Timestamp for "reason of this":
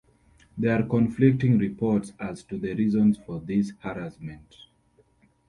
2.73-3.71